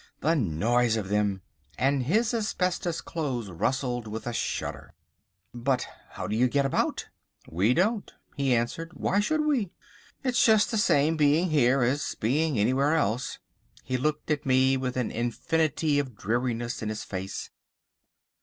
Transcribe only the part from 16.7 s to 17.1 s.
in his